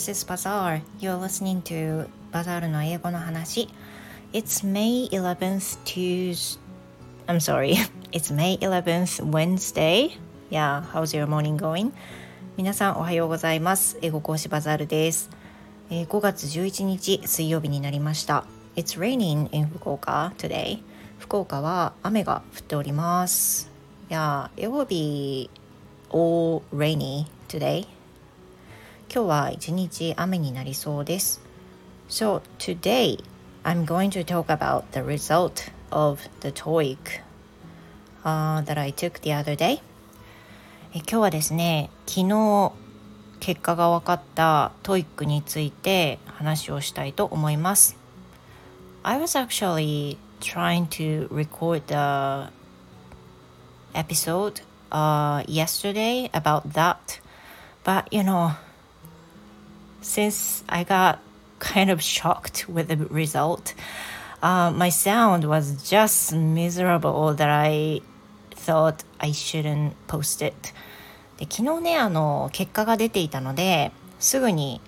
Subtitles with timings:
[0.00, 0.80] this is Bazaar.
[0.98, 3.68] You're listening to Bazaar の英語の話。
[4.32, 6.58] It's May 11th, Tuesday.
[7.26, 7.74] I'm sorry.
[8.10, 10.16] It's May 11th, Wednesday.
[10.50, 11.92] Yeah, how's your morning going?
[12.56, 13.98] 皆さんおはようございます。
[14.00, 15.28] 英語講師バザールです。
[15.90, 18.46] えー、5月11日水曜日になりました。
[18.76, 20.82] It's raining in 福岡 today.
[21.18, 23.70] 福岡は雨が降っております。
[24.08, 25.50] Yeah, it will be
[26.10, 27.99] all rainy today.
[29.12, 31.40] 今日は一日雨になりそうです。
[32.08, 33.18] So today
[33.64, 36.96] I'm going to talk about the result of the TOEIC、
[38.22, 39.80] uh, that I took the other day.
[40.94, 42.72] え今日はですね、昨日
[43.40, 47.96] 結果が分かった TOEIC について話をしたいと思います。
[49.02, 52.52] I was actually trying to record the
[53.92, 57.20] episode uh, yesterday about that,
[57.82, 58.52] but you know,
[60.00, 61.18] since I got
[61.58, 63.74] kind of shocked with the result,
[64.42, 68.00] uh, my sound was just miserable that I
[68.50, 70.72] thought I shouldn't post it.
[71.38, 74.82] で昨日ね、あの、結果が出ていたので、すぐに、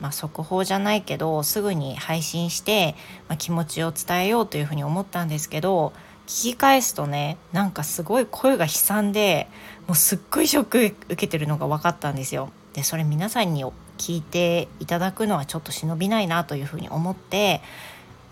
[0.00, 2.94] まあ、速報じゃないけど、すぐに配信して、
[3.28, 5.92] まあ、気持ちを伝えようというふうに思ったんですけど、
[6.26, 9.48] 聞き返すとね、なんかすごい声が悲惨で、
[9.86, 12.50] もうすっごいショック受けてるのが分かったんですよ。
[12.74, 13.64] で、それ皆さんに
[13.98, 17.60] 聞いていただくのはちょっと忍びないなというふうに思って、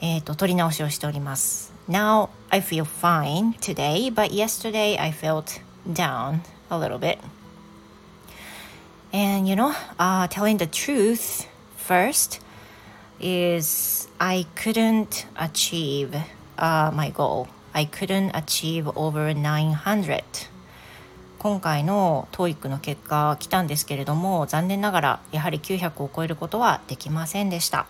[0.00, 1.72] えっ、ー、と、取り直しをしております。
[1.88, 7.18] Now I feel fine today, but yesterday I felt down a little bit.
[9.12, 12.40] And you know, uh, telling the truth first
[13.18, 16.14] is I couldn't achieve
[16.58, 17.48] uh, my goal.
[17.74, 20.22] I couldn't achieve over 900.
[21.38, 27.86] 今回の TOEIC の結果来たんですけれども残念ながらやはり900を超えることはできませんでした。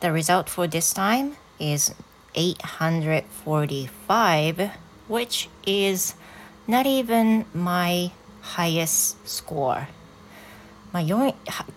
[0.00, 1.96] The result for this time is
[2.34, 4.70] 845
[5.08, 6.14] which is
[6.68, 8.12] not even my
[8.42, 9.86] highest score.
[10.92, 11.02] まあ、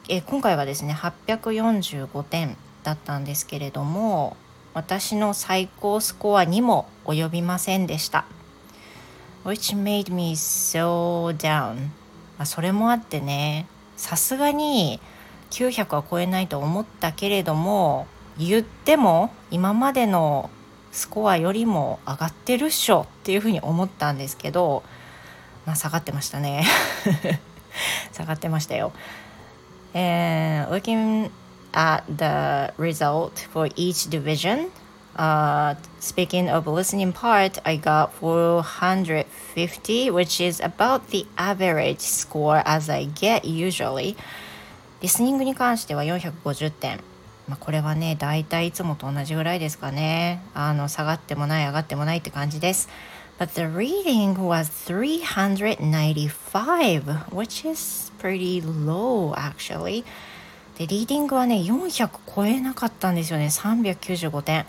[0.09, 4.35] え今回はですね845点だったんですけれども
[4.73, 8.25] 私の最高スコアにも及びませんでした。
[9.43, 14.99] Which made me so down、まあ、それもあってねさすがに
[15.49, 20.49] 900は超えないと思ったけれども言っても今までの
[20.91, 24.83] スコアよりも上がってるっしょっていうふうに思ったんですけど、
[25.65, 26.65] まあ、下がってましたね
[28.13, 28.91] 下がってましたよ。
[29.93, 31.31] And looking
[31.71, 34.69] at the result for each division
[35.17, 42.87] Uh, speaking of listening part, I got 450, which is about the average score as
[42.87, 44.15] I get usually.
[45.01, 46.99] リスニングに関しては450点。
[47.47, 50.41] まあ、これはね、大体いつもと同じぐらいですかね。
[50.53, 52.89] あの、下がってもない、上がってもないって感じです。
[53.39, 60.03] But the reading was 395, which is pretty low actually.
[60.77, 63.47] で、リーディングはね、400超えなかったんですよね。
[63.47, 64.65] 395点。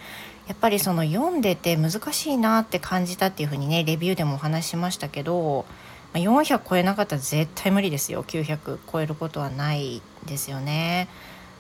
[0.48, 5.66] やっぱりその読んでて難しいなって感じたっていうふうにねレビューでもお話ししましたけど
[6.14, 11.08] 400超えなかったら絶対無理ですよ900超えることはないですよね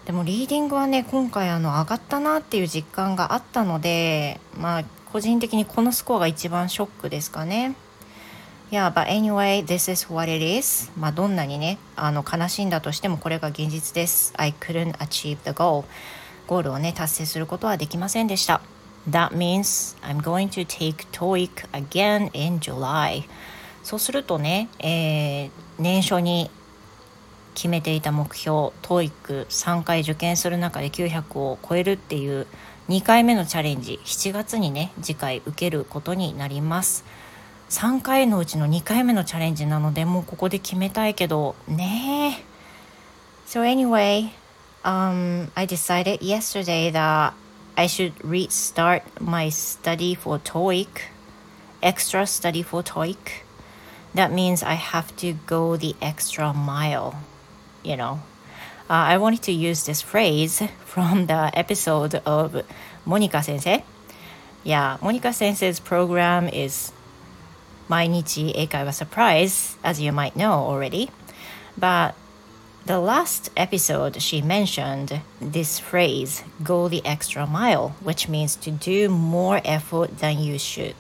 [0.06, 7.76] でもリーディングはね今回あの上がったなっていう実感があったのでまあ個人的にこのスコアが一番ショックですかね
[8.70, 10.90] Yeah, but anyway, this is what it is.
[10.94, 14.34] まあどんなにね、あの悲しんだとしてもこれが現実です。
[14.36, 15.84] I couldn't achieve the goal.
[16.46, 18.60] ゴールをね、達成することはできませんでした。
[19.10, 23.24] That means I'm going to take TOEIC again in July.
[23.82, 26.50] そうするとね、えー、年初に
[27.54, 32.46] 決めていた目標 TOEIC3 回受験する中で900を超えるっていう
[32.88, 37.04] 2回目のチャレンジ7月にね次回受けることになります
[37.70, 42.44] 3回のうちの2回目のチャレンジなのでもうここで決めたいけどね
[43.46, 44.30] So anyway
[44.84, 47.32] um, I decided yesterday that
[47.78, 51.14] I should restart my study for TOEIC,
[51.80, 53.46] extra study for TOEIC.
[54.14, 57.22] That means I have to go the extra mile,
[57.84, 58.20] you know.
[58.90, 62.66] Uh, I wanted to use this phrase from the episode of
[63.06, 63.84] Monica Sensei.
[64.64, 66.90] Yeah, Monica Sensei's program is
[67.88, 71.10] Mainichi Eikaiwa Surprise, as you might know already.
[71.76, 72.16] But
[72.88, 79.10] the last episode, she mentioned this phrase, go the extra mile, which means to do
[79.10, 80.94] more effort than you should.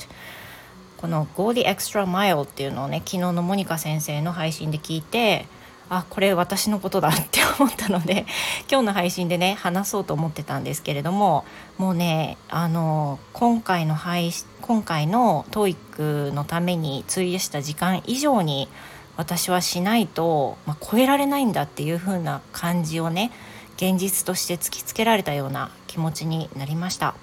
[0.98, 5.46] この Go the extra mile っていうのをね、昨日のモニカ先生の配信で聞いて、
[5.88, 8.26] あこれ私のことだって思ったので
[8.70, 11.46] 今日の配信でね話そうと思ってたんですけれども
[11.78, 14.30] もうねあの今回の配
[14.60, 18.68] 今回の TOEIC のために費やした時間以上に
[19.18, 23.32] 私はしないと、まあ、超えられないんだっていう風な感じをね
[23.76, 27.14] 現実として突きつけられたような気持ちになりました。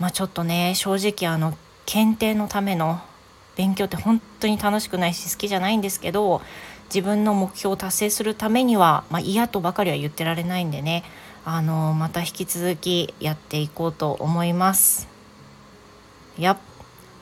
[0.00, 1.56] まあ、ちょっとね正直あの
[1.86, 3.00] 検定のための
[3.54, 6.40] 勉強って本当に楽しくないし好きじゃないんですけど
[6.86, 11.04] 自分の目標を達成するためには、まあ、嫌とばかりは言ってられないんでね
[11.44, 15.06] あのまた引き続きやっていこうと思います。
[16.38, 16.56] Yep.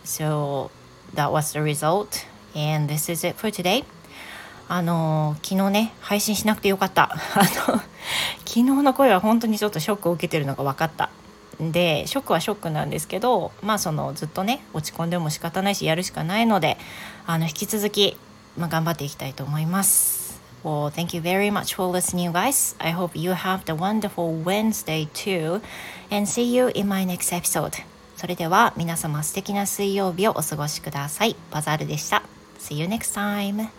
[0.05, 0.71] So
[1.15, 3.85] that was the result and this is it for today.
[4.69, 7.17] あの昨日ね配信しなくてよかった あ
[7.69, 7.79] の
[8.39, 11.11] 昨日の声は本当にちょっとショックを受けてるのが分かった
[11.61, 16.79] でショックはショックなんですけどまあそのずっとね落ち込んでも仕方ないしやるしかないので
[17.27, 18.17] あの引き続き
[18.57, 20.41] まあ、頑張っていきたいと思います。
[20.65, 22.77] Well, thank you very much for listening, guys.
[22.79, 25.61] I hope you have the wonderful Wednesday too.
[26.11, 27.83] And see you in my next episode.
[28.17, 31.37] それでは皆様素敵な水曜日をお過ごしください。
[31.51, 32.32] バザールでした。
[32.63, 33.73] See you next time.